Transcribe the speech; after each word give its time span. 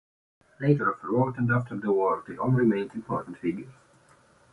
Later, 0.59 0.97
throughout 0.99 1.37
and 1.37 1.51
after 1.51 1.77
the 1.77 1.93
war, 1.93 2.23
they 2.27 2.35
all 2.35 2.49
remained 2.49 2.95
important 2.95 3.37
figures. 3.37 3.69